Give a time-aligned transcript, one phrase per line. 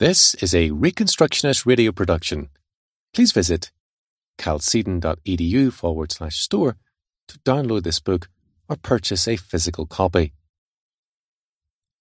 [0.00, 2.50] This is a Reconstructionist radio production.
[3.12, 3.72] Please visit
[4.40, 6.76] chalcedon.edu forward slash store
[7.26, 8.28] to download this book
[8.68, 10.34] or purchase a physical copy.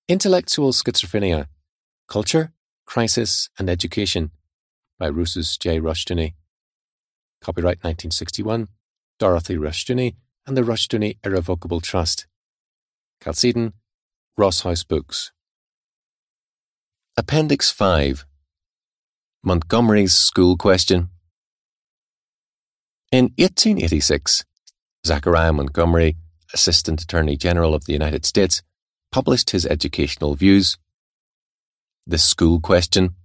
[0.07, 1.47] Intellectual Schizophrenia
[2.07, 2.53] Culture,
[2.85, 4.29] Crisis, and Education
[4.99, 5.79] by Rousas J.
[5.79, 6.35] Rushdoony.
[7.41, 8.67] Copyright 1961,
[9.17, 12.27] Dorothy Rushdoony and the Rushdoony Irrevocable Trust.
[13.23, 13.73] Chalcedon,
[14.37, 15.31] Ross House Books.
[17.19, 18.27] Appendix 5
[19.43, 21.09] Montgomery's School Question.
[23.11, 24.45] In 1886,
[25.03, 26.15] Zachariah Montgomery,
[26.53, 28.61] Assistant Attorney General of the United States,
[29.11, 30.77] published his educational views.
[32.05, 33.15] The School Question.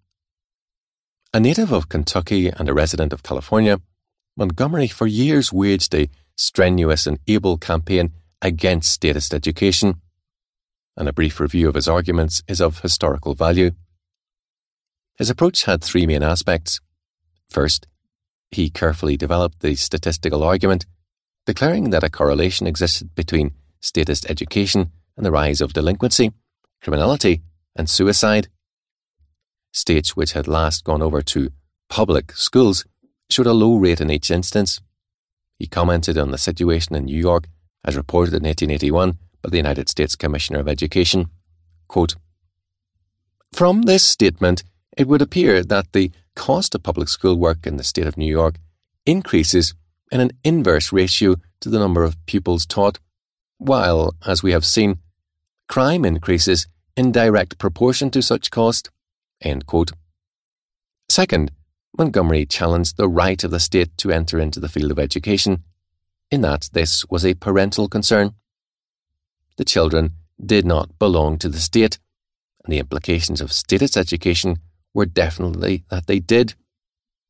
[1.35, 3.79] A native of Kentucky and a resident of California,
[4.39, 10.01] Montgomery for years waged a strenuous and able campaign against statist education
[10.97, 13.71] and a brief review of his arguments is of historical value.
[15.23, 16.81] His approach had three main aspects.
[17.49, 17.87] First,
[18.51, 20.85] he carefully developed the statistical argument,
[21.47, 26.33] declaring that a correlation existed between statist education and the rise of delinquency,
[26.83, 27.41] criminality,
[27.77, 28.49] and suicide.
[29.71, 31.53] States which had last gone over to
[31.89, 32.85] public schools
[33.31, 34.81] showed a low rate in each instance.
[35.57, 37.47] He commented on the situation in New York
[37.85, 41.31] as reported in 1881 by the United States Commissioner of Education.
[41.87, 42.17] Quote,
[43.53, 44.65] From this statement,
[44.97, 48.31] it would appear that the cost of public school work in the state of New
[48.31, 48.57] York
[49.07, 49.75] increases
[50.11, 52.99] in an inverse ratio to the number of pupils taught,
[53.59, 54.99] while, as we have seen,
[55.69, 58.91] crime increases in direct proportion to such cost.
[61.09, 61.51] Second,
[61.97, 65.63] Montgomery challenged the right of the state to enter into the field of education,
[66.31, 68.35] in that this was a parental concern
[69.57, 70.13] the children
[70.45, 71.99] did not belong to the state,
[72.65, 74.57] and the implications of statist education
[74.95, 76.55] were definitely that they did,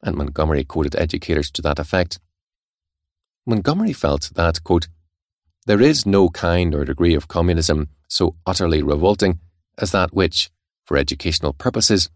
[0.02, 2.18] and Montgomery quoted educators to that effect.
[3.46, 4.88] Montgomery felt that, quote,
[5.66, 9.38] there is no kind or degree of communism so utterly revolting
[9.78, 10.50] as that which,
[10.84, 12.10] for educational purposes,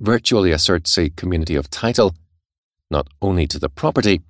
[0.00, 2.14] virtually asserts a community of title,
[2.90, 4.22] not only to the property,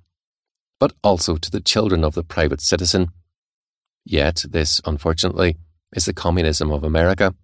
[0.79, 3.11] but also to the children of the private citizen
[4.05, 5.57] Yet, this, unfortunately,
[5.95, 7.35] is the communism of America.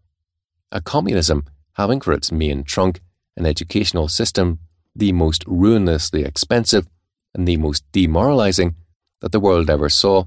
[0.71, 1.45] A communism
[1.75, 3.01] having for its main trunk
[3.37, 4.59] an educational system
[4.95, 6.87] the most ruinously expensive
[7.33, 8.75] and the most demoralizing
[9.21, 10.23] that the world ever saw.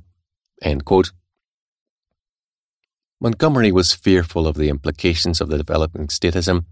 [3.20, 6.66] Montgomery was fearful of the implications of the developing statism.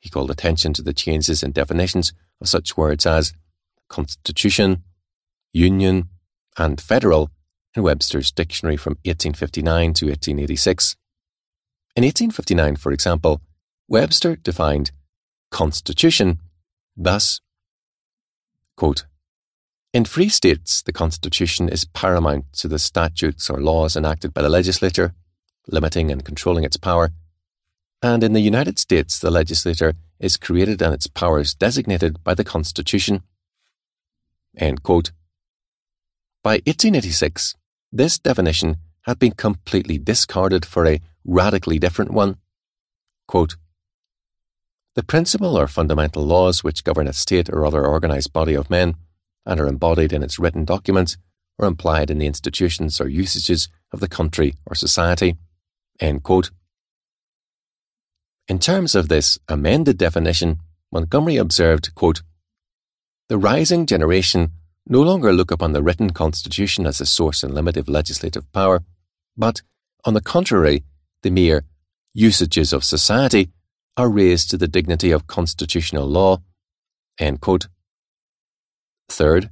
[0.00, 3.34] He called attention to the changes in definitions of such words as
[3.88, 4.84] constitution,
[5.52, 6.08] union,
[6.56, 7.30] and federal
[7.74, 10.96] in Webster's dictionary from 1859 to 1886.
[11.96, 13.40] In 1859, for example,
[13.88, 14.90] Webster defined
[15.50, 16.40] constitution
[16.96, 17.40] thus
[18.76, 19.04] quote,
[19.92, 24.48] In free states, the Constitution is paramount to the statutes or laws enacted by the
[24.48, 25.14] legislature,
[25.68, 27.10] limiting and controlling its power.
[28.02, 32.44] And in the United States, the legislature is created and its powers designated by the
[32.44, 33.22] Constitution.
[34.56, 35.12] End quote.
[36.42, 37.54] By 1886,
[37.92, 42.36] this definition had been completely discarded for a radically different one.
[43.26, 43.56] Quote,
[44.94, 48.94] the principal or fundamental laws which govern a state or other organized body of men
[49.44, 51.16] and are embodied in its written documents
[51.58, 55.36] or implied in the institutions or usages of the country or society.
[56.00, 56.20] In
[58.58, 60.60] terms of this amended definition,
[60.92, 62.22] Montgomery observed, quote,
[63.28, 64.52] The rising generation
[64.86, 68.84] no longer look upon the written constitution as a source and limit of legislative power,
[69.36, 69.62] but,
[70.04, 70.84] on the contrary,
[71.22, 71.64] the mere
[72.12, 73.50] usages of society
[73.96, 76.42] are raised to the dignity of constitutional law.
[79.08, 79.50] Third,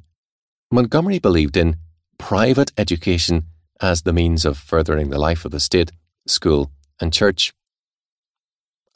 [0.71, 1.77] Montgomery believed in
[2.19, 3.45] private education
[3.81, 5.93] as the means of furthering the life of the state,
[6.27, 6.71] school,
[7.01, 7.53] and church.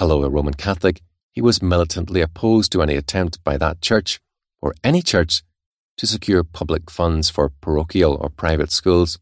[0.00, 1.02] Although a Roman Catholic,
[1.32, 4.20] he was militantly opposed to any attempt by that church,
[4.62, 5.42] or any church,
[5.98, 9.18] to secure public funds for parochial or private schools.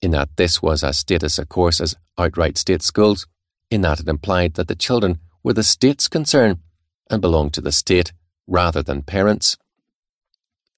[0.00, 3.26] In that this was as statist a course as outright state schools,
[3.74, 6.60] in that it implied that the children were the state's concern
[7.10, 8.12] and belonged to the state
[8.46, 9.56] rather than parents.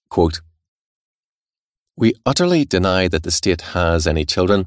[0.09, 0.41] Quote,
[1.97, 4.67] we utterly deny that the state has any children.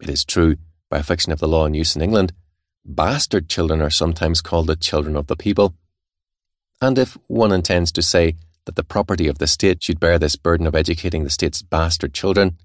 [0.00, 0.56] It is true,
[0.90, 2.32] by a fiction of the law in use in England,
[2.84, 5.74] bastard children are sometimes called the children of the people.
[6.80, 10.36] And if one intends to say that the property of the state should bear this
[10.36, 12.56] burden of educating the state's bastard children,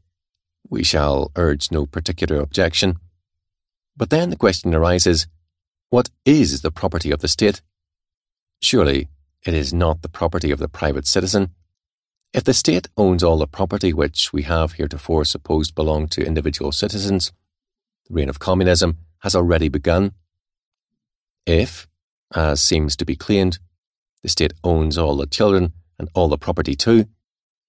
[0.70, 2.98] we shall urge no particular objection.
[3.98, 5.28] But then the question arises
[5.90, 7.62] What is the property of the state?
[8.62, 9.10] Surely
[9.46, 11.52] it is not the property of the private citizen.
[12.34, 16.72] If the state owns all the property which we have heretofore supposed belonged to individual
[16.72, 17.32] citizens,
[18.08, 20.12] the reign of communism has already begun.
[21.46, 21.88] If,
[22.36, 23.60] as seems to be claimed,
[24.22, 27.06] the state owns all the children and all the property too,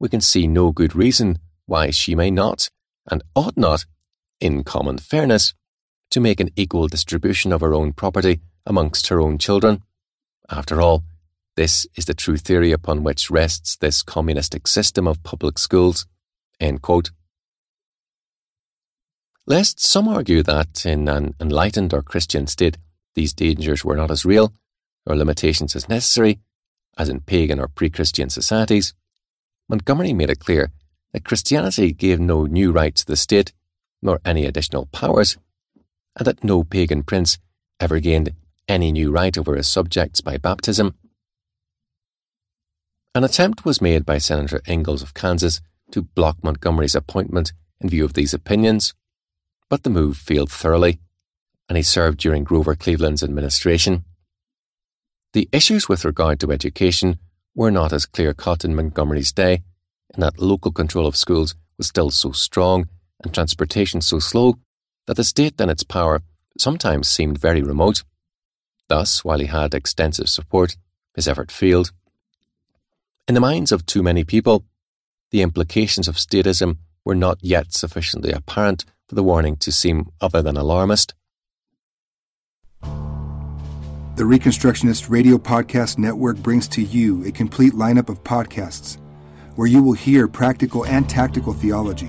[0.01, 2.71] we can see no good reason why she may not,
[3.11, 3.85] and ought not,
[4.41, 5.55] in common fairness,
[6.11, 9.83] to make an equal distribution of her own property amongst her own children.
[10.49, 11.05] After all,
[11.57, 16.07] this is the true theory upon which rests this communistic system of public schools.
[19.47, 22.79] Lest some argue that in an enlightened or Christian state
[23.15, 24.53] these dangers were not as real,
[25.07, 26.41] or limitations as necessary,
[26.99, 28.93] as in pagan or pre Christian societies,
[29.69, 30.71] Montgomery made it clear
[31.13, 33.53] that Christianity gave no new rights to the state,
[34.03, 35.39] nor any additional powers,
[36.17, 37.39] and that no pagan prince
[37.79, 38.33] ever gained
[38.69, 40.95] any new right over his subjects by baptism.
[43.15, 45.61] An attempt was made by Senator Ingalls of Kansas
[45.93, 48.95] to block Montgomery's appointment in view of these opinions,
[49.69, 50.99] but the move failed thoroughly,
[51.69, 54.05] and he served during Grover Cleveland's administration.
[55.33, 57.19] The issues with regard to education
[57.55, 59.63] were not as clear cut in Montgomery's day,
[60.15, 62.89] in that local control of schools was still so strong
[63.23, 64.59] and transportation so slow
[65.07, 66.23] that the state and its power
[66.59, 68.03] sometimes seemed very remote.
[68.89, 70.77] Thus, while he had extensive support,
[71.15, 71.93] his effort failed.
[73.27, 74.65] In the minds of too many people,
[75.31, 80.43] the implications of statism were not yet sufficiently apparent for the warning to seem other
[80.43, 81.15] than alarmist.
[82.83, 88.99] The Reconstructionist Radio Podcast Network brings to you a complete lineup of podcasts
[89.57, 92.09] where you will hear practical and tactical theology